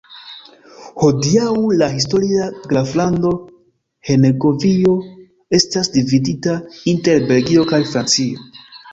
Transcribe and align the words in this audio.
Hodiaŭ 1.01 1.49
la 1.81 1.89
historia 1.95 2.45
graflando 2.71 3.33
Henegovio 4.09 4.95
estas 5.59 5.91
dividita 5.97 6.55
inter 6.95 7.21
Belgio 7.33 7.67
kaj 7.73 7.81
Francio. 7.91 8.43